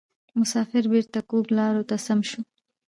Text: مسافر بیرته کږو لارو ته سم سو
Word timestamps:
مسافر 0.39 0.83
بیرته 0.91 1.19
کږو 1.29 1.53
لارو 1.57 1.83
ته 1.89 1.95
سم 2.05 2.19
سو 2.29 2.39